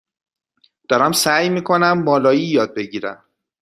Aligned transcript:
دارم 0.89 1.11
سعی 1.11 1.49
می 1.49 1.63
کنم 1.63 2.03
مالایی 2.03 2.45
یاد 2.45 2.73
بگیرم. 2.75 3.23